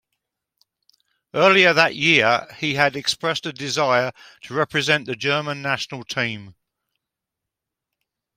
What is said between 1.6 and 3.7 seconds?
that year, he had expressed a